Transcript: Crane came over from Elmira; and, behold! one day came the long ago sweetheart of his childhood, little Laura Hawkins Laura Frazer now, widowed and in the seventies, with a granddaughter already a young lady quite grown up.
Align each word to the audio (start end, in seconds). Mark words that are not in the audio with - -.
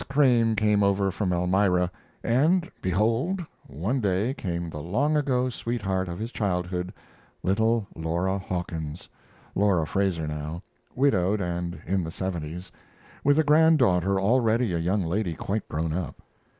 Crane 0.09 0.55
came 0.55 0.81
over 0.81 1.11
from 1.11 1.31
Elmira; 1.31 1.91
and, 2.23 2.71
behold! 2.81 3.45
one 3.67 3.99
day 4.01 4.33
came 4.33 4.67
the 4.67 4.81
long 4.81 5.15
ago 5.15 5.47
sweetheart 5.47 6.07
of 6.09 6.17
his 6.17 6.31
childhood, 6.31 6.91
little 7.43 7.85
Laura 7.95 8.39
Hawkins 8.39 9.07
Laura 9.53 9.85
Frazer 9.85 10.25
now, 10.25 10.63
widowed 10.95 11.39
and 11.39 11.79
in 11.85 12.03
the 12.03 12.09
seventies, 12.09 12.71
with 13.23 13.37
a 13.37 13.43
granddaughter 13.43 14.19
already 14.19 14.73
a 14.73 14.79
young 14.79 15.03
lady 15.03 15.35
quite 15.35 15.69
grown 15.69 15.93
up. 15.93 16.19